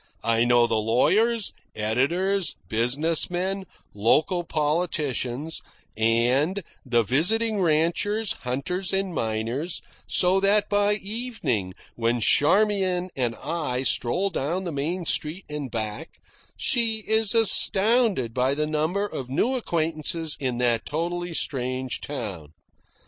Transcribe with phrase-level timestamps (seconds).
[0.23, 5.61] I know the lawyers, editors, business men, local politicians,
[5.95, 13.83] and the visiting ranchers, hunters, and miners, so that by evening, when Charmian and I
[13.83, 16.19] stroll down the main street and back,
[16.57, 22.53] she is astounded by the number of my acquaintances in that totally strange town.